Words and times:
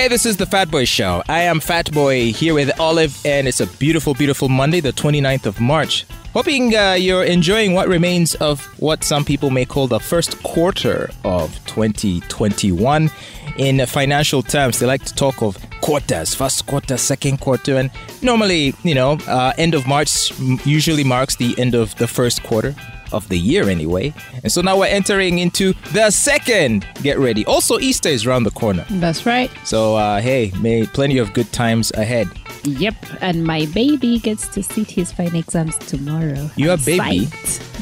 Hey, 0.00 0.08
this 0.08 0.24
is 0.24 0.38
the 0.38 0.46
Fat 0.46 0.70
Boy 0.70 0.86
Show. 0.86 1.22
I 1.28 1.42
am 1.42 1.60
Fat 1.60 1.92
Boy 1.92 2.32
here 2.32 2.54
with 2.54 2.80
Olive, 2.80 3.20
and 3.26 3.46
it's 3.46 3.60
a 3.60 3.66
beautiful, 3.66 4.14
beautiful 4.14 4.48
Monday, 4.48 4.80
the 4.80 4.94
29th 4.94 5.44
of 5.44 5.60
March. 5.60 6.06
Hoping 6.32 6.74
uh, 6.74 6.94
you're 6.94 7.22
enjoying 7.22 7.74
what 7.74 7.86
remains 7.86 8.34
of 8.36 8.64
what 8.80 9.04
some 9.04 9.26
people 9.26 9.50
may 9.50 9.66
call 9.66 9.88
the 9.88 10.00
first 10.00 10.42
quarter 10.42 11.10
of 11.22 11.54
2021. 11.66 13.10
In 13.58 13.84
financial 13.84 14.42
terms, 14.42 14.78
they 14.78 14.86
like 14.86 15.04
to 15.04 15.14
talk 15.14 15.42
of 15.42 15.58
quarters, 15.82 16.34
first 16.34 16.64
quarter, 16.64 16.96
second 16.96 17.42
quarter, 17.42 17.76
and 17.76 17.90
normally, 18.22 18.72
you 18.82 18.94
know, 18.94 19.18
uh, 19.28 19.52
end 19.58 19.74
of 19.74 19.86
March 19.86 20.32
usually 20.64 21.04
marks 21.04 21.36
the 21.36 21.54
end 21.58 21.74
of 21.74 21.94
the 21.96 22.08
first 22.08 22.42
quarter 22.42 22.74
of 23.12 23.28
the 23.28 23.38
year 23.38 23.68
anyway. 23.68 24.14
And 24.42 24.52
so 24.52 24.60
now 24.60 24.78
we're 24.78 24.86
entering 24.86 25.38
into 25.38 25.74
the 25.92 26.10
second. 26.10 26.86
Get 27.02 27.18
ready. 27.18 27.44
Also, 27.46 27.78
Easter 27.78 28.08
is 28.08 28.26
around 28.26 28.44
the 28.44 28.50
corner. 28.50 28.84
That's 28.90 29.26
right. 29.26 29.50
So, 29.64 29.96
uh, 29.96 30.20
hey, 30.20 30.52
may 30.60 30.86
plenty 30.86 31.18
of 31.18 31.32
good 31.32 31.52
times 31.52 31.92
ahead. 31.92 32.28
Yep. 32.64 32.94
And 33.20 33.44
my 33.44 33.66
baby 33.66 34.18
gets 34.18 34.48
to 34.48 34.62
sit 34.62 34.90
his 34.90 35.12
final 35.12 35.38
exams 35.38 35.76
tomorrow. 35.78 36.50
You 36.56 36.70
are 36.70 36.76
baby? 36.76 37.28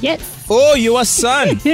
Yes. 0.00 0.46
Oh, 0.48 0.74
you 0.74 0.96
are 0.96 1.04
son. 1.04 1.60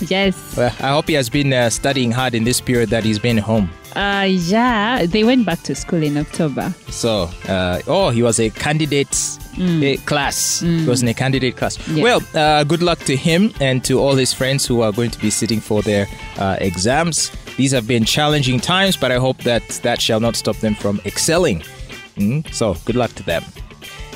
yes. 0.00 0.56
Well, 0.56 0.74
I 0.80 0.90
hope 0.90 1.08
he 1.08 1.14
has 1.14 1.28
been 1.28 1.52
uh, 1.52 1.70
studying 1.70 2.10
hard 2.10 2.34
in 2.34 2.44
this 2.44 2.60
period 2.60 2.90
that 2.90 3.04
he's 3.04 3.18
been 3.18 3.38
home. 3.38 3.70
Uh, 3.96 4.26
yeah, 4.28 5.06
they 5.06 5.22
went 5.22 5.46
back 5.46 5.62
to 5.62 5.74
school 5.74 6.02
in 6.02 6.16
October. 6.16 6.74
So, 6.88 7.30
uh, 7.48 7.80
oh, 7.86 8.10
he 8.10 8.22
was 8.22 8.40
a 8.40 8.50
candidate 8.50 9.14
mm. 9.54 10.04
class. 10.06 10.62
Mm. 10.62 10.80
He 10.80 10.88
was 10.88 11.02
in 11.02 11.08
a 11.08 11.14
candidate 11.14 11.56
class. 11.56 11.76
Yeah. 11.88 12.02
Well, 12.02 12.20
uh, 12.34 12.64
good 12.64 12.82
luck 12.82 12.98
to 13.00 13.16
him 13.16 13.52
and 13.60 13.84
to 13.84 13.98
all 13.98 14.14
his 14.14 14.32
friends 14.32 14.66
who 14.66 14.82
are 14.82 14.92
going 14.92 15.10
to 15.10 15.18
be 15.18 15.30
sitting 15.30 15.60
for 15.60 15.82
their 15.82 16.06
uh, 16.38 16.56
exams. 16.60 17.30
These 17.56 17.72
have 17.72 17.86
been 17.86 18.04
challenging 18.04 18.60
times, 18.60 18.96
but 18.96 19.10
I 19.12 19.16
hope 19.16 19.38
that 19.38 19.66
that 19.82 20.00
shall 20.00 20.20
not 20.20 20.36
stop 20.36 20.56
them 20.56 20.74
from 20.74 21.00
excelling. 21.04 21.60
Mm? 22.16 22.52
So, 22.52 22.76
good 22.84 22.96
luck 22.96 23.12
to 23.14 23.22
them. 23.22 23.44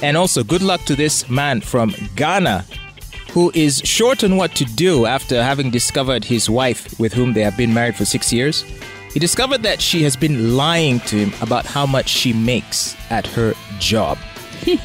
And 0.03 0.17
also, 0.17 0.45
good 0.45 0.63
luck 0.63 0.83
to 0.83 0.95
this 0.95 1.29
man 1.29 1.61
from 1.61 1.95
Ghana 2.15 2.65
who 3.33 3.53
is 3.55 3.81
short 3.85 4.25
on 4.25 4.37
what 4.37 4.55
to 4.57 4.65
do 4.65 5.07
after 5.07 5.43
having 5.43 5.71
discovered 5.71 6.25
his 6.25 6.49
wife, 6.49 6.99
with 6.99 7.13
whom 7.13 7.35
they 7.35 7.43
have 7.43 7.57
been 7.57 7.75
married 7.75 7.95
for 7.95 8.05
six 8.05 8.33
years, 8.33 8.65
he 9.13 9.21
discovered 9.21 9.63
that 9.63 9.81
she 9.81 10.03
has 10.03 10.17
been 10.17 10.57
lying 10.57 11.01
to 11.01 11.17
him 11.17 11.33
about 11.43 11.67
how 11.67 11.87
much 11.87 12.09
she 12.09 12.33
makes 12.33 12.97
at 13.11 13.27
her 13.27 13.55
job. 13.79 14.19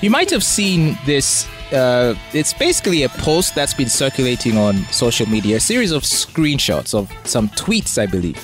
You 0.02 0.10
might 0.10 0.30
have 0.30 0.44
seen 0.44 0.98
this. 1.06 1.48
Uh, 1.72 2.16
it's 2.34 2.54
basically 2.54 3.04
a 3.04 3.10
post 3.10 3.56
that's 3.56 3.74
been 3.74 3.90
circulating 3.90 4.58
on 4.58 4.78
social 4.92 5.28
media, 5.28 5.58
a 5.58 5.60
series 5.60 5.92
of 5.92 6.04
screenshots 6.04 6.94
of 6.94 7.12
some 7.24 7.50
tweets, 7.50 7.98
I 7.98 8.06
believe. 8.06 8.38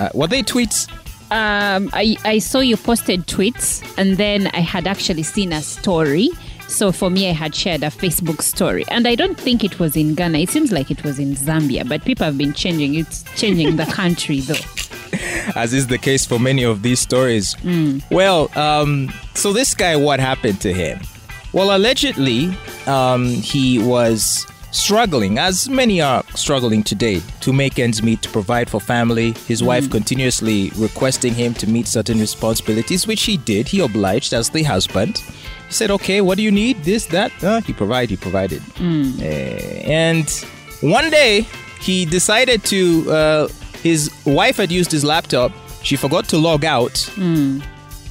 Uh, 0.00 0.08
were 0.14 0.26
they 0.26 0.42
tweets? 0.42 0.90
Um, 1.30 1.90
I, 1.92 2.16
I 2.24 2.38
saw 2.38 2.60
you 2.60 2.76
posted 2.76 3.26
tweets, 3.26 3.82
and 3.96 4.16
then 4.16 4.48
I 4.48 4.60
had 4.60 4.86
actually 4.86 5.22
seen 5.22 5.52
a 5.52 5.62
story. 5.62 6.30
So 6.68 6.90
for 6.92 7.10
me, 7.10 7.28
I 7.28 7.32
had 7.32 7.54
shared 7.54 7.82
a 7.82 7.88
Facebook 7.88 8.42
story, 8.42 8.84
and 8.88 9.06
I 9.06 9.14
don't 9.14 9.38
think 9.38 9.62
it 9.64 9.78
was 9.78 9.96
in 9.96 10.14
Ghana. 10.14 10.38
It 10.38 10.50
seems 10.50 10.72
like 10.72 10.90
it 10.90 11.04
was 11.04 11.18
in 11.18 11.34
Zambia, 11.34 11.88
but 11.88 12.04
people 12.04 12.24
have 12.24 12.38
been 12.38 12.52
changing. 12.52 12.94
It's 12.94 13.22
changing 13.36 13.76
the 13.76 13.84
country, 13.92 14.40
though. 14.40 14.54
as 15.56 15.72
is 15.72 15.86
the 15.86 15.98
case 15.98 16.24
for 16.24 16.38
many 16.38 16.62
of 16.64 16.82
these 16.82 17.00
stories. 17.00 17.54
Mm. 17.56 18.02
Well, 18.10 18.50
um, 18.58 19.12
so 19.34 19.52
this 19.52 19.74
guy, 19.74 19.96
what 19.96 20.20
happened 20.20 20.60
to 20.62 20.72
him? 20.72 21.00
Well, 21.52 21.76
allegedly, 21.76 22.56
um, 22.86 23.26
he 23.26 23.78
was 23.78 24.46
struggling, 24.74 25.38
as 25.38 25.68
many 25.68 26.00
are 26.00 26.24
struggling 26.34 26.82
today, 26.82 27.22
to 27.40 27.52
make 27.52 27.78
ends 27.78 28.02
meet, 28.02 28.22
to 28.22 28.28
provide 28.28 28.68
for 28.68 28.80
family. 28.80 29.32
His 29.46 29.62
mm. 29.62 29.66
wife 29.66 29.90
continuously 29.90 30.70
requesting 30.76 31.34
him 31.34 31.54
to 31.54 31.68
meet 31.68 31.86
certain 31.86 32.18
responsibilities, 32.18 33.06
which 33.06 33.22
he 33.22 33.36
did. 33.36 33.68
He 33.68 33.80
obliged 33.80 34.32
as 34.32 34.50
the 34.50 34.62
husband. 34.64 35.18
He 35.68 35.72
said, 35.72 35.90
"Okay, 35.92 36.20
what 36.20 36.36
do 36.36 36.42
you 36.42 36.50
need? 36.50 36.82
This, 36.82 37.06
that." 37.06 37.32
Uh, 37.42 37.60
he 37.60 37.72
provided. 37.72 38.10
He 38.10 38.16
provided. 38.16 38.62
Mm. 38.74 39.20
Uh, 39.20 39.24
and 39.88 40.28
one 40.82 41.08
day, 41.10 41.46
he 41.80 42.04
decided 42.04 42.64
to 42.64 43.10
uh, 43.10 43.48
his 43.84 44.10
wife 44.24 44.56
had 44.56 44.72
used 44.72 44.90
his 44.90 45.04
laptop. 45.04 45.52
She 45.82 45.94
forgot 45.94 46.26
to 46.30 46.38
log 46.38 46.64
out. 46.64 46.94
Mm. 47.16 47.62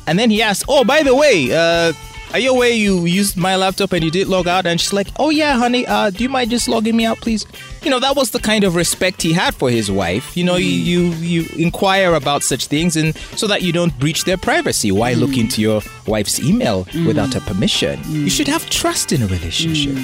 And 0.05 0.19
then 0.19 0.29
he 0.29 0.41
asked, 0.41 0.65
Oh, 0.69 0.85
by 0.85 1.01
the 1.01 1.15
way, 1.15 1.51
uh, 1.51 1.93
are 2.31 2.39
you 2.39 2.51
aware 2.51 2.69
you 2.69 3.05
used 3.05 3.37
my 3.37 3.55
laptop 3.55 3.91
and 3.91 4.03
you 4.03 4.11
did 4.11 4.27
log 4.27 4.47
out? 4.47 4.67
And 4.67 4.79
she's 4.79 4.93
like, 4.93 5.07
Oh, 5.17 5.31
yeah, 5.31 5.57
honey, 5.57 5.87
uh, 5.87 6.11
do 6.11 6.23
you 6.23 6.29
mind 6.29 6.51
just 6.51 6.69
logging 6.69 6.95
me 6.95 7.05
out, 7.05 7.17
please? 7.17 7.47
You 7.81 7.89
know, 7.89 7.99
that 7.99 8.15
was 8.15 8.29
the 8.29 8.39
kind 8.39 8.63
of 8.63 8.75
respect 8.75 9.23
he 9.23 9.33
had 9.33 9.55
for 9.55 9.71
his 9.71 9.89
wife. 9.89 10.37
You 10.37 10.43
know, 10.43 10.55
mm. 10.55 10.61
you, 10.61 11.09
you, 11.09 11.41
you 11.41 11.49
inquire 11.57 12.13
about 12.13 12.43
such 12.43 12.67
things 12.67 12.95
and 12.95 13.17
so 13.35 13.47
that 13.47 13.63
you 13.63 13.73
don't 13.73 13.97
breach 13.99 14.25
their 14.25 14.37
privacy. 14.37 14.91
Why 14.91 15.15
mm. 15.15 15.19
look 15.19 15.37
into 15.37 15.59
your 15.59 15.81
wife's 16.05 16.39
email 16.39 16.85
mm. 16.85 17.07
without 17.07 17.33
her 17.33 17.41
permission? 17.41 17.99
You 18.07 18.29
should 18.29 18.47
have 18.47 18.69
trust 18.69 19.11
in 19.11 19.23
a 19.23 19.27
relationship. 19.27 19.97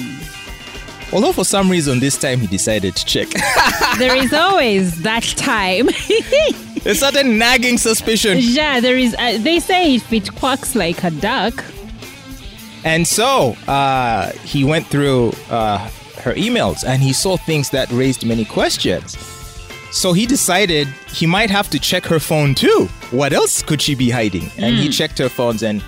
Although 1.12 1.32
for 1.32 1.44
some 1.44 1.70
reason 1.70 1.98
this 1.98 2.16
time 2.16 2.40
he 2.40 2.46
decided 2.46 2.94
to 2.96 3.04
check. 3.04 3.28
there 3.98 4.16
is 4.16 4.32
always 4.32 5.02
that 5.02 5.24
time. 5.36 5.88
a 6.84 6.94
certain 6.94 7.38
nagging 7.38 7.78
suspicion. 7.78 8.38
Yeah, 8.40 8.80
there 8.80 8.96
is. 8.96 9.14
Uh, 9.18 9.38
they 9.40 9.58
say 9.58 9.96
if 9.96 10.12
it 10.12 10.34
quacks 10.36 10.74
like 10.74 11.02
a 11.02 11.10
duck. 11.10 11.64
And 12.84 13.06
so 13.06 13.56
uh, 13.66 14.30
he 14.44 14.64
went 14.64 14.86
through 14.86 15.32
uh, 15.50 15.78
her 16.22 16.34
emails 16.34 16.84
and 16.86 17.02
he 17.02 17.12
saw 17.12 17.36
things 17.36 17.70
that 17.70 17.90
raised 17.90 18.24
many 18.24 18.44
questions. 18.44 19.16
So 19.90 20.12
he 20.12 20.24
decided 20.24 20.86
he 21.08 21.26
might 21.26 21.50
have 21.50 21.68
to 21.70 21.78
check 21.78 22.06
her 22.06 22.20
phone 22.20 22.54
too. 22.54 22.88
What 23.10 23.32
else 23.32 23.62
could 23.62 23.82
she 23.82 23.94
be 23.94 24.08
hiding? 24.08 24.44
And 24.56 24.76
mm. 24.76 24.78
he 24.78 24.86
hmm. 24.86 24.92
checked 24.92 25.18
her 25.18 25.28
phones 25.28 25.62
and 25.62 25.82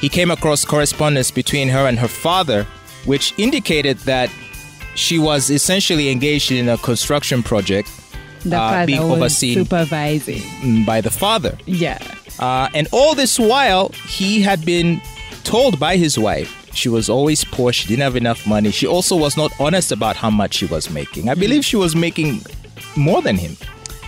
he 0.00 0.08
came 0.08 0.30
across 0.30 0.64
correspondence 0.64 1.30
between 1.30 1.68
her 1.68 1.86
and 1.86 1.98
her 1.98 2.08
father, 2.08 2.64
which 3.04 3.32
indicated 3.38 3.98
that 3.98 4.30
she 4.98 5.18
was 5.18 5.48
essentially 5.48 6.10
engaged 6.10 6.50
in 6.50 6.68
a 6.68 6.76
construction 6.78 7.42
project 7.42 7.88
uh, 8.52 8.84
being 8.84 8.98
overseen 8.98 9.54
supervising 9.54 10.84
by 10.84 11.00
the 11.00 11.10
father. 11.10 11.56
Yeah. 11.66 11.98
Uh, 12.38 12.68
and 12.74 12.88
all 12.92 13.14
this 13.14 13.38
while, 13.38 13.90
he 14.06 14.40
had 14.40 14.64
been 14.64 15.00
told 15.44 15.78
by 15.78 15.96
his 15.96 16.18
wife 16.18 16.54
she 16.74 16.88
was 16.88 17.08
always 17.08 17.44
poor, 17.44 17.72
she 17.72 17.88
didn't 17.88 18.02
have 18.02 18.16
enough 18.16 18.46
money. 18.46 18.70
She 18.70 18.86
also 18.86 19.16
was 19.16 19.36
not 19.36 19.52
honest 19.58 19.90
about 19.92 20.16
how 20.16 20.30
much 20.30 20.54
she 20.54 20.66
was 20.66 20.90
making. 20.90 21.28
I 21.28 21.34
believe 21.34 21.64
she 21.64 21.76
was 21.76 21.96
making 21.96 22.42
more 22.96 23.22
than 23.22 23.36
him. 23.36 23.56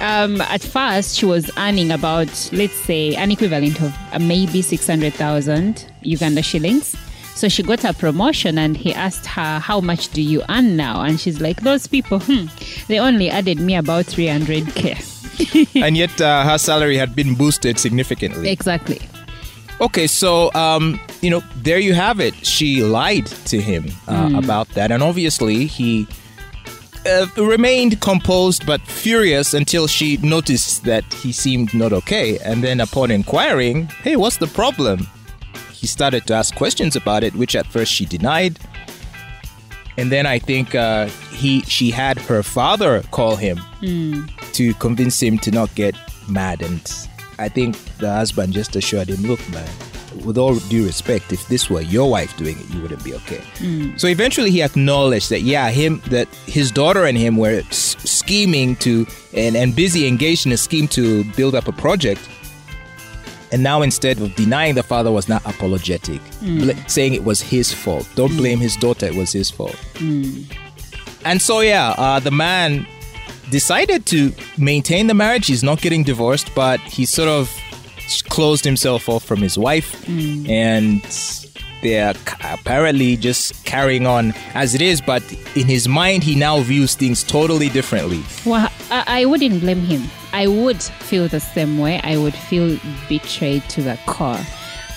Um, 0.00 0.40
at 0.40 0.62
first, 0.62 1.16
she 1.16 1.26
was 1.26 1.50
earning 1.58 1.90
about, 1.90 2.28
let's 2.52 2.74
say, 2.74 3.14
an 3.16 3.30
equivalent 3.30 3.80
of 3.82 3.94
maybe 4.20 4.62
600,000 4.62 5.86
Uganda 6.02 6.42
shillings. 6.42 6.96
So 7.34 7.48
she 7.48 7.62
got 7.62 7.84
a 7.84 7.92
promotion 7.92 8.58
and 8.58 8.76
he 8.76 8.92
asked 8.92 9.26
her, 9.26 9.58
How 9.58 9.80
much 9.80 10.08
do 10.08 10.20
you 10.20 10.42
earn 10.48 10.76
now? 10.76 11.02
And 11.02 11.18
she's 11.18 11.41
like, 11.41 11.62
Those 11.62 11.86
people, 11.86 12.20
hmm, 12.20 12.46
they 12.88 12.98
only 12.98 13.30
added 13.30 13.60
me 13.60 13.76
about 13.76 14.06
300K. 14.06 15.10
and 15.82 15.96
yet 15.96 16.20
uh, 16.20 16.44
her 16.44 16.58
salary 16.58 16.96
had 16.96 17.14
been 17.14 17.34
boosted 17.34 17.78
significantly. 17.78 18.50
Exactly. 18.50 19.00
Okay, 19.80 20.06
so 20.06 20.52
um, 20.52 21.00
you 21.22 21.30
know, 21.30 21.42
there 21.56 21.78
you 21.78 21.94
have 21.94 22.20
it. 22.20 22.34
She 22.44 22.82
lied 22.82 23.26
to 23.47 23.60
him 23.60 23.86
uh, 24.06 24.28
mm. 24.28 24.38
about 24.38 24.68
that, 24.70 24.92
and 24.92 25.02
obviously 25.02 25.64
he 25.64 26.06
uh, 27.06 27.26
remained 27.38 27.98
composed 28.02 28.66
but 28.66 28.82
furious 28.82 29.54
until 29.54 29.86
she 29.86 30.18
noticed 30.18 30.84
that 30.84 31.04
he 31.14 31.32
seemed 31.32 31.72
not 31.72 31.94
okay. 31.94 32.38
And 32.41 32.62
then, 32.62 32.80
upon 32.80 33.10
inquiring, 33.10 33.86
"Hey, 34.02 34.16
what's 34.16 34.36
the 34.36 34.48
problem?" 34.48 35.08
He 35.80 35.86
started 35.86 36.26
to 36.26 36.34
ask 36.34 36.54
questions 36.54 36.94
about 36.94 37.24
it, 37.24 37.34
which 37.34 37.56
at 37.56 37.66
first 37.66 37.91
she 37.91 38.04
denied. 38.04 38.58
And 39.96 40.12
then 40.12 40.26
I 40.26 40.38
think 40.38 40.74
uh, 40.74 41.06
he 41.32 41.62
she 41.62 41.91
had 41.91 42.18
her 42.18 42.42
father 42.42 43.03
call 43.10 43.36
him 43.36 43.56
mm. 43.80 44.53
to 44.53 44.74
convince 44.74 45.22
him 45.22 45.38
to 45.38 45.50
not 45.50 45.74
get 45.74 45.94
mad. 46.28 46.60
And 46.62 46.80
I 47.38 47.48
think 47.48 47.77
the 47.97 48.12
husband 48.12 48.53
just 48.53 48.77
assured 48.77 49.09
him, 49.09 49.22
"Look, 49.27 49.41
man, 49.50 49.68
with 50.24 50.36
all 50.36 50.56
due 50.68 50.84
respect, 50.84 51.32
if 51.32 51.47
this 51.48 51.71
were 51.71 51.80
your 51.80 52.10
wife 52.10 52.36
doing 52.36 52.59
it, 52.60 52.68
you 52.71 52.80
wouldn't 52.82 53.03
be 53.03 53.15
okay." 53.15 53.42
Mm. 53.59 53.98
So 53.98 54.06
eventually, 54.06 54.50
he 54.50 54.62
acknowledged 54.62 55.30
that 55.30 55.41
yeah, 55.41 55.71
him 55.71 56.03
that 56.10 56.28
his 56.47 56.71
daughter 56.71 57.04
and 57.06 57.16
him 57.16 57.36
were 57.36 57.62
s- 57.68 57.97
scheming 58.04 58.77
to 58.77 59.06
and 59.34 59.56
and 59.56 59.74
busy 59.74 60.06
engaged 60.06 60.44
in 60.47 60.53
a 60.53 60.59
scheme 60.59 60.88
to 60.88 61.24
build 61.36 61.54
up 61.54 61.68
a 61.68 61.72
project 61.72 62.21
and 63.52 63.62
now 63.62 63.82
instead 63.82 64.20
of 64.20 64.34
denying 64.34 64.74
the 64.74 64.82
father 64.82 65.10
was 65.10 65.28
not 65.28 65.44
apologetic, 65.44 66.20
mm. 66.41 66.60
bl- 66.60 66.88
saying 66.88 67.14
it 67.14 67.24
was 67.24 67.41
his 67.41 67.72
fault. 67.72 68.08
Don't 68.14 68.32
mm. 68.32 68.38
blame 68.38 68.58
his 68.58 68.76
daughter, 68.76 69.06
it 69.06 69.14
was 69.14 69.32
his 69.32 69.50
fault. 69.50 69.76
Mm. 69.94 70.44
And 71.24 71.42
so, 71.42 71.60
yeah, 71.60 71.94
uh, 71.98 72.20
the 72.20 72.30
man 72.30 72.86
decided 73.50 74.06
to 74.06 74.32
maintain 74.56 75.06
the 75.06 75.14
marriage. 75.14 75.47
He's 75.47 75.62
not 75.62 75.80
getting 75.80 76.02
divorced, 76.02 76.54
but 76.54 76.80
he 76.80 77.04
sort 77.04 77.28
of 77.28 77.54
closed 78.28 78.64
himself 78.64 79.08
off 79.08 79.24
from 79.24 79.41
his 79.41 79.58
wife. 79.58 80.04
Mm. 80.06 80.48
And 80.48 81.03
they're 81.82 82.14
apparently 82.42 83.16
just 83.16 83.64
carrying 83.64 84.06
on 84.06 84.32
as 84.54 84.74
it 84.74 84.82
is, 84.82 85.00
but 85.00 85.22
in 85.56 85.66
his 85.66 85.88
mind, 85.88 86.22
he 86.22 86.34
now 86.34 86.60
views 86.60 86.94
things 86.94 87.22
totally 87.22 87.68
differently. 87.68 88.22
Well, 88.44 88.70
I, 88.91 89.22
I 89.22 89.24
wouldn't 89.24 89.60
blame 89.60 89.80
him. 89.80 90.08
I 90.32 90.47
would 90.47 90.82
feel 90.82 91.28
the 91.28 91.41
same 91.41 91.78
way. 91.78 92.00
I 92.03 92.16
would 92.16 92.34
feel 92.34 92.78
betrayed 93.09 93.62
to 93.71 93.82
the 93.82 93.98
core. 94.06 94.41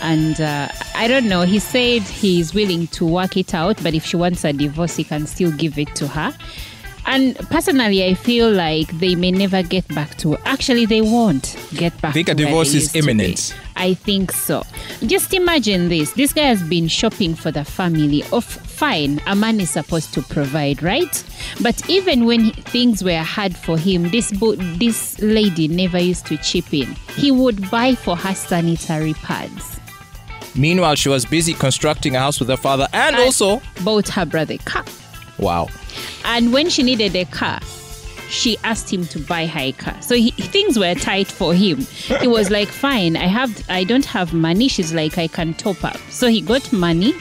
And 0.02 0.40
uh, 0.40 0.68
I 0.96 1.08
don't 1.08 1.28
know. 1.30 1.42
He 1.42 1.60
said 1.60 2.02
he's 2.02 2.54
willing 2.54 2.88
to 2.88 3.06
work 3.06 3.38
it 3.38 3.54
out, 3.54 3.82
but 3.82 3.94
if 3.94 4.06
she 4.06 4.18
wants 4.18 4.44
a 4.44 4.52
divorce, 4.52 4.98
he 4.98 5.04
can 5.04 5.26
still 5.26 5.52
give 5.52 5.78
it 5.78 5.96
to 5.96 6.08
her. 6.08 6.36
And 7.06 7.36
personally, 7.50 8.06
I 8.06 8.14
feel 8.14 8.50
like 8.52 8.88
they 9.00 9.16
may 9.16 9.32
never 9.32 9.62
get 9.62 9.88
back 9.90 10.18
to. 10.20 10.38
Actually, 10.46 10.86
they 10.86 11.02
won't 11.02 11.56
get 11.76 12.00
back. 12.02 12.12
I 12.12 12.14
think 12.14 12.28
to 12.28 12.32
a 12.32 12.36
divorce 12.36 12.70
is 12.70 12.74
used 12.76 12.88
to 12.94 12.94
be. 12.94 13.00
imminent. 13.12 13.56
I 13.76 13.94
think 13.94 14.32
so. 14.32 14.64
Just 15.06 15.34
imagine 15.34 15.90
this. 15.90 16.14
This 16.14 16.32
guy 16.32 16.44
has 16.44 16.64
been 16.64 16.88
shopping 16.88 17.36
for 17.36 17.52
the 17.52 17.66
family. 17.66 18.24
Of 18.32 18.46
fine, 18.46 19.22
a 19.28 19.36
man 19.36 19.60
is 19.60 19.70
supposed 19.72 20.14
to 20.14 20.22
provide, 20.22 20.82
right? 20.82 21.24
But 21.62 21.88
even 21.90 22.26
when 22.26 22.46
he- 22.46 22.52
things 22.62 23.04
were 23.04 23.18
hard 23.22 23.56
for 23.58 23.78
him, 23.78 24.10
this 24.10 24.32
bo- 24.32 24.56
this 24.56 25.20
lady 25.20 25.68
never 25.68 26.00
used 26.00 26.26
to 26.28 26.38
chip 26.38 26.74
in. 26.74 26.96
He 27.16 27.32
would 27.32 27.70
buy 27.70 27.96
for 27.96 28.16
her 28.16 28.34
sanitary 28.34 29.14
pads. 29.16 29.78
Meanwhile, 30.56 30.96
she 30.96 31.10
was 31.10 31.26
busy 31.26 31.54
constructing 31.54 32.16
a 32.16 32.20
house 32.20 32.40
with 32.40 32.48
her 32.50 32.58
father 32.58 32.88
and 32.94 33.16
also, 33.16 33.62
bought 33.84 34.08
her 34.10 34.26
brother 34.26 34.54
a 34.54 34.58
car. 34.60 34.86
wow. 35.40 35.68
And 36.26 36.54
when 36.54 36.70
she 36.70 36.84
needed 36.84 37.16
a 37.16 37.26
car, 37.26 37.60
she 38.30 38.58
asked 38.64 38.92
him 38.92 39.06
to 39.08 39.20
buy 39.20 39.46
her 39.46 39.60
a 39.60 39.72
car. 39.74 40.02
So 40.02 40.16
he, 40.16 40.32
things 40.32 40.78
were 40.80 40.96
tight 40.96 41.28
for 41.28 41.54
him. 41.54 41.82
He 42.22 42.28
was 42.28 42.50
like, 42.50 42.70
"Fine, 42.70 43.16
I 43.16 43.28
have, 43.28 43.64
I 43.70 43.84
don't 43.84 44.06
have 44.06 44.34
money." 44.34 44.68
She's 44.68 44.94
like, 44.94 45.18
"I 45.18 45.28
can 45.28 45.54
top 45.54 45.84
up." 45.84 45.98
So 46.10 46.28
he 46.28 46.42
got 46.42 46.72
money, 46.74 47.14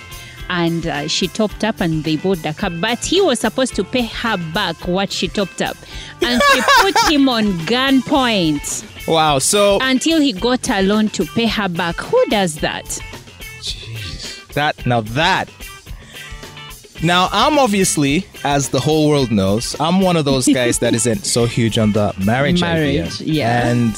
and 0.48 0.86
uh, 0.86 1.08
she 1.08 1.28
topped 1.28 1.64
up, 1.64 1.80
and 1.80 2.04
they 2.04 2.16
bought 2.16 2.42
the 2.42 2.54
car. 2.54 2.70
But 2.70 3.04
he 3.04 3.20
was 3.20 3.40
supposed 3.40 3.74
to 3.76 3.84
pay 3.84 4.06
her 4.06 4.36
back 4.54 4.76
what 4.88 5.12
she 5.12 5.28
topped 5.28 5.60
up, 5.60 5.76
and 6.22 6.40
she 6.50 6.60
put 6.80 6.98
him 7.10 7.28
on 7.28 7.44
gunpoint 7.66 8.88
Wow. 9.06 9.38
So 9.38 9.78
until 9.80 10.20
he 10.20 10.32
got 10.32 10.68
a 10.70 10.82
loan 10.82 11.08
to 11.10 11.24
pay 11.24 11.46
her 11.46 11.68
back. 11.68 11.96
Who 11.96 12.24
does 12.26 12.56
that? 12.56 12.84
Jeez, 13.60 14.52
that 14.54 14.86
now 14.86 15.00
that 15.00 15.48
now 17.02 17.28
I'm 17.32 17.58
obviously, 17.58 18.26
as 18.44 18.68
the 18.70 18.80
whole 18.80 19.08
world 19.08 19.30
knows, 19.30 19.74
I'm 19.80 20.00
one 20.00 20.16
of 20.16 20.24
those 20.24 20.46
guys 20.46 20.78
that 20.80 20.94
isn't 20.94 21.24
so 21.24 21.46
huge 21.46 21.78
on 21.78 21.92
the 21.92 22.14
marriage, 22.24 22.62
idea. 22.62 23.02
Marriage, 23.02 23.20
yeah. 23.20 23.66
And 23.68 23.94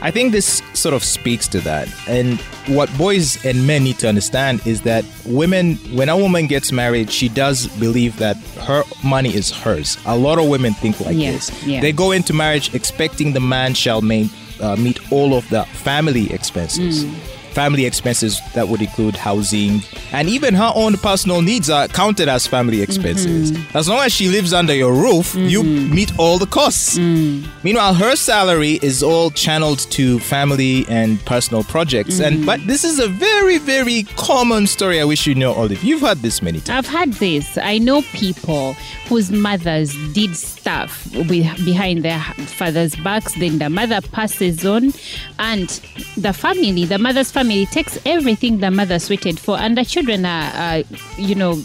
I 0.00 0.10
think 0.10 0.32
this 0.32 0.62
sort 0.74 0.94
of 0.94 1.04
speaks 1.04 1.46
to 1.48 1.60
that. 1.60 1.88
And 2.08 2.40
what 2.66 2.88
boys 2.98 3.44
and 3.44 3.66
men 3.66 3.84
need 3.84 3.98
to 4.00 4.08
understand 4.08 4.66
is 4.66 4.82
that 4.82 5.04
women, 5.24 5.76
when 5.96 6.08
a 6.08 6.16
woman 6.16 6.46
gets 6.48 6.72
married, 6.72 7.10
she 7.10 7.28
does 7.28 7.68
believe 7.78 8.16
that 8.18 8.36
her 8.66 8.82
money 9.04 9.32
is 9.34 9.50
hers. 9.50 9.96
A 10.06 10.16
lot 10.16 10.38
of 10.40 10.48
women 10.48 10.74
think 10.74 10.98
like 11.00 11.16
Yeah, 11.16 11.32
this. 11.32 11.64
yeah. 11.64 11.80
They 11.80 11.92
go 11.92 12.10
into 12.12 12.32
marriage 12.32 12.74
expecting 12.74 13.32
the 13.32 13.40
man 13.40 13.74
shall 13.74 14.00
main, 14.02 14.28
uh, 14.60 14.74
meet 14.76 14.98
all 15.12 15.34
of 15.34 15.48
the 15.50 15.64
family 15.66 16.32
expenses. 16.32 17.04
Mm. 17.04 17.14
Family 17.52 17.84
expenses 17.86 18.40
that 18.54 18.68
would 18.68 18.80
include 18.80 19.14
housing 19.14 19.82
and 20.12 20.28
even 20.28 20.54
her 20.54 20.72
own 20.74 20.96
personal 20.98 21.40
needs 21.40 21.70
are 21.70 21.88
counted 21.88 22.28
as 22.28 22.46
family 22.46 22.82
expenses. 22.82 23.52
Mm-hmm. 23.52 23.76
As 23.76 23.88
long 23.88 24.00
as 24.00 24.12
she 24.12 24.28
lives 24.28 24.52
under 24.52 24.74
your 24.74 24.92
roof, 24.92 25.34
you 25.34 25.62
meet 25.62 26.16
all 26.18 26.38
the 26.38 26.46
costs. 26.46 26.98
Mm. 26.98 27.48
Meanwhile, 27.64 27.94
her 27.94 28.14
salary 28.14 28.78
is 28.82 29.02
all 29.02 29.30
channeled 29.30 29.78
to 29.92 30.18
family 30.20 30.84
and 30.88 31.24
personal 31.24 31.64
projects. 31.64 32.16
Mm-hmm. 32.16 32.36
And 32.36 32.46
but 32.46 32.60
this 32.66 32.84
is 32.84 32.98
a 32.98 33.08
very, 33.08 33.58
very 33.58 34.04
common 34.16 34.66
story. 34.66 35.00
I 35.00 35.04
wish 35.04 35.26
you 35.26 35.34
know, 35.34 35.54
Olive. 35.54 35.82
You've 35.82 36.02
heard 36.02 36.18
this 36.18 36.42
many 36.42 36.60
times. 36.60 36.86
I've 36.86 36.92
had 36.92 37.12
this. 37.14 37.56
I 37.56 37.78
know 37.78 38.02
people 38.12 38.74
whose 39.08 39.30
mothers 39.30 39.94
did 40.12 40.36
stuff 40.36 41.06
behind 41.12 42.02
their 42.02 42.20
fathers' 42.56 42.96
backs, 42.96 43.34
then 43.34 43.58
the 43.58 43.68
mother 43.68 44.00
passes 44.00 44.64
on, 44.64 44.92
and 45.38 45.68
the 46.16 46.32
family, 46.32 46.84
the 46.84 46.98
mother's 46.98 47.30
family, 47.30 47.41
takes 47.66 47.98
everything 48.06 48.58
the 48.58 48.70
mother's 48.70 49.08
waited 49.10 49.38
for, 49.38 49.58
and 49.58 49.76
the 49.76 49.84
children 49.84 50.24
are, 50.24 50.50
uh, 50.54 50.82
you 51.16 51.34
know, 51.34 51.62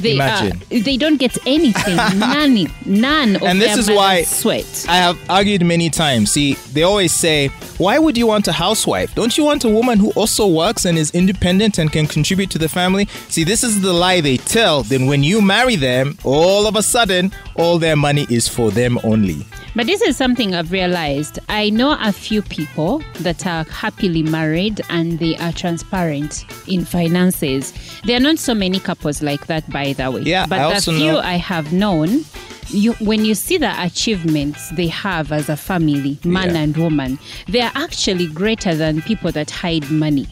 they 0.00 0.18
uh, 0.18 0.50
they 0.70 0.96
don't 0.96 1.18
get 1.18 1.36
anything, 1.46 1.96
none, 2.18 2.66
none 2.86 3.36
of 3.36 3.42
And 3.42 3.60
this 3.60 3.72
their 3.72 3.78
is 3.80 3.90
why- 3.90 4.22
sweat. 4.22 4.86
I 4.88 4.96
have 4.96 5.18
argued 5.28 5.64
many 5.64 5.90
times. 5.90 6.32
See, 6.32 6.54
they 6.72 6.82
always 6.82 7.12
say, 7.12 7.48
why 7.78 7.98
would 7.98 8.16
you 8.16 8.26
want 8.26 8.48
a 8.48 8.52
housewife? 8.52 9.14
Don't 9.14 9.36
you 9.36 9.44
want 9.44 9.64
a 9.64 9.68
woman 9.68 9.98
who 9.98 10.10
also 10.12 10.46
works 10.46 10.86
and 10.86 10.96
is 10.96 11.10
independent 11.12 11.78
and 11.78 11.92
can 11.92 12.06
contribute 12.06 12.50
to 12.52 12.58
the 12.58 12.68
family? 12.68 13.06
See, 13.28 13.44
this 13.44 13.62
is 13.62 13.80
the 13.82 13.92
lie 13.92 14.20
they 14.22 14.38
tell. 14.38 14.82
Then 14.82 15.06
when 15.06 15.22
you 15.22 15.42
marry 15.42 15.76
them, 15.76 16.16
all 16.24 16.66
of 16.66 16.74
a 16.76 16.82
sudden, 16.82 17.30
all 17.56 17.78
their 17.78 17.96
money 17.96 18.26
is 18.30 18.48
for 18.48 18.70
them 18.70 18.98
only. 19.04 19.46
But 19.74 19.86
this 19.86 20.02
is 20.02 20.16
something 20.16 20.54
I've 20.54 20.70
realized. 20.70 21.38
I 21.48 21.70
know 21.70 21.96
a 22.00 22.12
few 22.12 22.42
people 22.42 23.02
that 23.20 23.46
are 23.46 23.64
happily 23.64 24.22
married 24.22 24.80
and 24.90 25.18
they 25.18 25.36
are 25.38 25.52
transparent 25.52 26.44
in 26.68 26.84
finances. 26.84 27.72
There 28.04 28.16
are 28.16 28.20
not 28.20 28.38
so 28.38 28.54
many 28.54 28.78
couples 28.80 29.22
like 29.22 29.46
that, 29.46 29.68
by 29.70 29.94
the 29.94 30.10
way. 30.10 30.22
Yeah, 30.22 30.46
but 30.46 30.60
I 30.60 30.74
the 30.74 30.80
few 30.92 31.12
know- 31.12 31.20
I 31.20 31.34
have 31.36 31.72
known, 31.72 32.24
you, 32.68 32.92
when 32.94 33.24
you 33.24 33.34
see 33.34 33.56
the 33.56 33.72
achievements 33.82 34.70
they 34.72 34.88
have 34.88 35.32
as 35.32 35.48
a 35.48 35.56
family, 35.56 36.18
man 36.24 36.54
Yeah. 36.54 36.60
and 36.60 36.76
woman, 36.76 37.18
they 37.48 37.60
are 37.62 37.72
actually 37.74 38.26
greater 38.26 38.74
than 38.74 39.00
people 39.02 39.32
that 39.32 39.50
hide 39.50 39.90
money. 39.90 40.26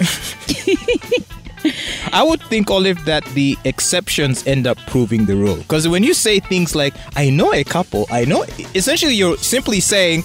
I 2.12 2.22
would 2.22 2.42
think, 2.42 2.70
Olive, 2.70 3.04
that 3.04 3.24
the 3.34 3.56
exceptions 3.64 4.46
end 4.46 4.66
up 4.66 4.78
proving 4.86 5.26
the 5.26 5.36
rule. 5.36 5.56
Because 5.56 5.88
when 5.88 6.02
you 6.02 6.14
say 6.14 6.40
things 6.40 6.74
like, 6.74 6.94
I 7.16 7.30
know 7.30 7.52
a 7.52 7.64
couple, 7.64 8.06
I 8.10 8.24
know, 8.24 8.44
essentially 8.74 9.14
you're 9.14 9.36
simply 9.38 9.80
saying, 9.80 10.24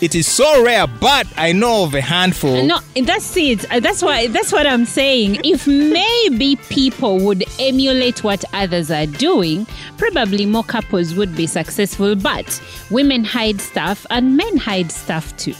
it 0.00 0.14
is 0.14 0.28
so 0.28 0.64
rare, 0.64 0.86
but 0.86 1.26
I 1.36 1.50
know 1.50 1.82
of 1.82 1.94
a 1.94 2.00
handful. 2.00 2.62
No, 2.64 2.78
that's 3.04 3.36
it. 3.36 3.68
Uh, 3.72 3.80
That's 3.80 4.00
why. 4.00 4.28
That's 4.28 4.52
what 4.52 4.64
I'm 4.64 4.84
saying. 4.84 5.40
If 5.42 5.66
maybe 5.66 6.54
people 6.68 7.18
would 7.24 7.42
emulate 7.58 8.22
what 8.22 8.44
others 8.52 8.92
are 8.92 9.06
doing, 9.06 9.66
probably 9.96 10.46
more 10.46 10.62
couples 10.62 11.14
would 11.14 11.34
be 11.34 11.48
successful. 11.48 12.14
But 12.14 12.62
women 12.92 13.24
hide 13.24 13.60
stuff, 13.60 14.06
and 14.10 14.36
men 14.36 14.56
hide 14.56 14.92
stuff 14.92 15.36
too. 15.36 15.54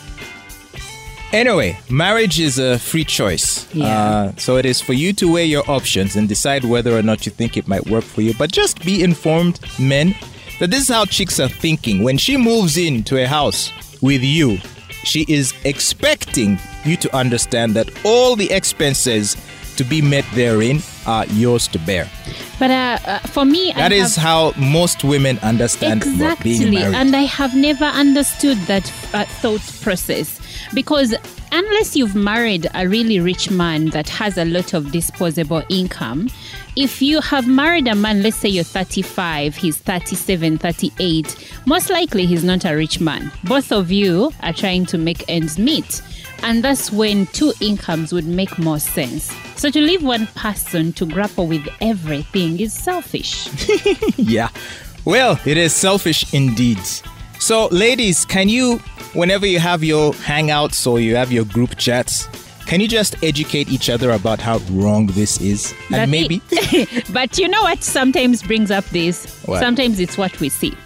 Anyway, 1.33 1.79
marriage 1.91 2.41
is 2.41 2.59
a 2.59 2.79
free 2.79 3.05
choice. 3.05 3.73
Yeah. 3.75 3.87
Uh, 3.87 4.33
so 4.37 4.57
it 4.57 4.65
is 4.65 4.81
for 4.81 4.95
you 4.95 5.13
to 5.15 5.31
weigh 5.31 5.45
your 5.45 5.63
options 5.69 6.17
and 6.17 6.27
decide 6.27 6.65
whether 6.65 6.97
or 6.97 7.03
not 7.03 7.27
you 7.27 7.33
think 7.33 7.57
it 7.57 7.69
might 7.69 7.87
work 7.87 8.05
for 8.05 8.23
you. 8.23 8.33
But 8.39 8.51
just 8.51 8.83
be 8.83 9.03
informed, 9.03 9.61
men, 9.79 10.15
that 10.59 10.71
this 10.71 10.83
is 10.83 10.89
how 10.89 11.05
chicks 11.05 11.39
are 11.39 11.49
thinking. 11.49 12.03
When 12.03 12.17
she 12.17 12.39
moves 12.39 12.79
into 12.79 13.23
a 13.23 13.27
house 13.27 13.73
with 14.01 14.23
you, 14.23 14.57
she 15.05 15.27
is 15.29 15.53
expecting 15.65 16.59
you 16.85 16.97
to 16.97 17.15
understand 17.15 17.75
that 17.75 17.91
all 18.05 18.35
the 18.35 18.51
expenses 18.51 19.37
to 19.77 19.85
be 19.85 20.01
met 20.01 20.25
therein 20.33 20.79
are 21.09 21.25
yours 21.27 21.67
to 21.69 21.79
bear. 21.81 22.07
But 22.59 22.71
uh, 22.71 22.99
uh, 23.07 23.19
for 23.35 23.45
me, 23.45 23.73
That 23.77 23.93
I 23.93 23.97
is 23.97 24.17
have, 24.17 24.25
how 24.25 24.61
most 24.61 25.05
women 25.05 25.39
understand 25.43 26.03
exactly, 26.03 26.59
married. 26.71 26.95
and 26.95 27.17
I 27.17 27.23
have 27.23 27.55
never 27.55 27.85
understood 27.87 28.59
that 28.67 28.85
uh, 29.15 29.25
thought 29.41 29.63
process 29.81 30.39
because 30.75 31.15
unless 31.53 31.97
you've 31.97 32.15
married 32.15 32.67
a 32.75 32.87
really 32.89 33.21
rich 33.21 33.51
man 33.51 33.87
that 33.91 34.09
has 34.11 34.37
a 34.37 34.45
lot 34.45 34.75
of 34.75 34.93
disposable 34.93 35.63
income, 35.71 36.29
if 36.79 37.03
you 37.03 37.21
have 37.21 37.49
married 37.49 37.89
a 37.89 37.95
man, 37.97 38.23
let's 38.23 38.37
say 38.37 38.49
you're 38.49 38.63
35, 38.63 39.57
he's 39.57 39.79
37, 39.79 40.59
38, 40.59 41.53
most 41.67 41.91
likely 41.91 42.25
he's 42.25 42.45
not 42.45 42.65
a 42.65 42.73
rich 42.73 43.01
man. 43.01 43.33
Both 43.43 43.73
of 43.73 43.91
you 43.91 44.31
are 44.45 44.53
trying 44.53 44.87
to 44.87 44.97
make 44.97 45.29
ends 45.29 45.59
meet. 45.59 46.01
And 46.45 46.63
that's 46.63 46.93
when 46.93 47.27
two 47.27 47.53
incomes 47.61 48.13
would 48.13 48.27
make 48.27 48.61
more 48.61 48.79
sense. 48.79 49.33
So 49.57 49.71
to 49.71 49.81
leave 49.81 50.05
one 50.05 50.29
person 50.37 50.93
to 50.93 51.05
grapple 51.05 51.49
with 51.49 51.67
everything 51.81 52.61
is 52.61 52.73
selfish. 52.73 53.49
yeah. 54.17 54.51
Well, 55.05 55.41
it 55.45 55.57
is 55.57 55.75
selfish 55.75 56.33
indeed. 56.33 56.79
So, 57.41 57.67
ladies, 57.73 58.25
can 58.25 58.49
you, 58.49 58.79
whenever 59.15 59.47
you 59.47 59.59
have 59.59 59.83
your 59.83 60.13
hangouts 60.13 60.89
or 60.89 61.01
you 61.01 61.17
have 61.17 61.33
your 61.33 61.45
group 61.45 61.77
chats, 61.77 62.29
can 62.69 62.81
you 62.81 62.87
just 62.87 63.17
educate 63.25 63.71
each 63.71 63.89
other 63.89 64.11
about 64.11 64.41
how 64.41 64.59
wrong 64.71 65.07
this 65.07 65.41
is? 65.41 65.75
But 65.91 66.01
And 66.01 66.11
maybe. 66.11 66.43
but 67.13 67.39
you 67.39 67.49
know 67.49 67.63
what 67.63 67.83
sometimes 67.83 68.43
brings 68.43 68.71
up 68.71 68.85
this? 68.91 69.27
What? 69.47 69.61
Sometimes 69.61 69.99
it's 69.99 70.19
what 70.19 70.39
we 70.39 70.51
see. 70.51 70.77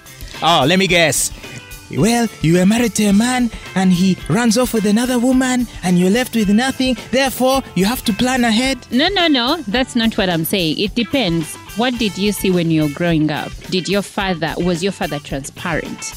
oh, 0.43 0.65
let 0.67 0.79
me 0.79 0.87
guess. 0.87 1.33
Well, 1.91 2.29
you 2.41 2.55
were 2.55 2.65
married 2.65 2.95
to 2.95 3.07
a 3.07 3.13
man 3.13 3.51
and 3.75 3.93
he 3.93 4.17
runs 4.29 4.57
off 4.57 4.73
with 4.73 4.87
another 4.87 5.19
woman 5.19 5.67
and 5.83 5.99
you're 5.99 6.11
left 6.11 6.35
with 6.37 6.49
nothing. 6.49 6.97
Therefore, 7.11 7.63
you 7.75 7.85
have 7.85 8.03
to 8.05 8.13
plan 8.13 8.45
ahead. 8.45 8.79
No, 8.93 9.09
no, 9.09 9.27
no. 9.27 9.61
That's 9.69 9.95
not 9.97 10.17
what 10.17 10.31
I'm 10.31 10.45
saying. 10.45 10.79
It 10.79 10.95
depends. 10.95 11.55
What 11.77 11.99
did 11.99 12.17
you 12.17 12.33
see 12.33 12.51
when 12.51 12.71
you 12.71 12.83
were 12.85 12.95
growing 12.95 13.31
up? 13.31 13.53
Did 13.71 13.89
your 13.89 14.03
father, 14.03 14.55
was 14.59 14.83
your 14.83 14.93
father 14.93 15.19
transparent? 15.19 16.15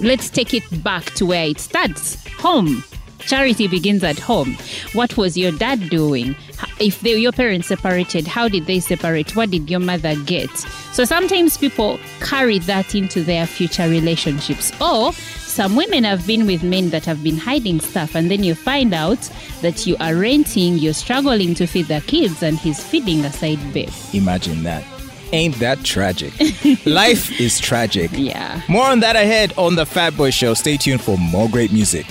Let's 0.00 0.28
take 0.28 0.52
it 0.52 0.64
back 0.82 1.04
to 1.14 1.24
where 1.24 1.46
it 1.46 1.60
starts 1.60 2.22
home. 2.38 2.84
Charity 3.20 3.68
begins 3.68 4.04
at 4.04 4.18
home. 4.18 4.56
What 4.92 5.16
was 5.16 5.36
your 5.36 5.52
dad 5.52 5.90
doing? 5.90 6.36
If 6.78 7.00
they, 7.00 7.16
your 7.16 7.32
parents 7.32 7.68
separated, 7.68 8.26
how 8.26 8.48
did 8.48 8.66
they 8.66 8.80
separate? 8.80 9.34
What 9.34 9.50
did 9.50 9.70
your 9.70 9.80
mother 9.80 10.14
get? 10.24 10.50
So 10.92 11.04
sometimes 11.04 11.58
people 11.58 11.98
carry 12.20 12.58
that 12.60 12.94
into 12.94 13.22
their 13.22 13.46
future 13.46 13.88
relationships. 13.88 14.72
Or 14.80 15.12
some 15.12 15.74
women 15.74 16.04
have 16.04 16.26
been 16.26 16.46
with 16.46 16.62
men 16.62 16.90
that 16.90 17.04
have 17.06 17.22
been 17.22 17.38
hiding 17.38 17.80
stuff, 17.80 18.14
and 18.14 18.30
then 18.30 18.44
you 18.44 18.54
find 18.54 18.92
out 18.92 19.30
that 19.62 19.86
you 19.86 19.96
are 20.00 20.14
renting, 20.14 20.76
you're 20.76 20.92
struggling 20.92 21.54
to 21.54 21.66
feed 21.66 21.86
the 21.86 22.02
kids, 22.06 22.42
and 22.42 22.58
he's 22.58 22.82
feeding 22.84 23.24
a 23.24 23.32
side 23.32 23.72
babe. 23.72 23.90
Imagine 24.12 24.62
that. 24.64 24.84
Ain't 25.32 25.58
that 25.58 25.82
tragic? 25.82 26.32
Life 26.86 27.40
is 27.40 27.58
tragic. 27.58 28.10
Yeah. 28.12 28.60
More 28.68 28.86
on 28.86 29.00
that 29.00 29.16
ahead 29.16 29.52
on 29.56 29.74
the 29.74 29.84
Fat 29.84 30.16
Boy 30.16 30.30
Show. 30.30 30.54
Stay 30.54 30.76
tuned 30.76 31.00
for 31.00 31.18
more 31.18 31.48
great 31.48 31.72
music. 31.72 32.06